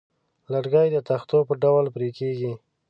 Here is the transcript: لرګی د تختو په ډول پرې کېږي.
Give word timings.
لرګی 0.53 0.87
د 0.91 0.97
تختو 1.09 1.37
په 1.47 1.53
ډول 1.63 1.85
پرې 1.95 2.09
کېږي. 2.17 2.51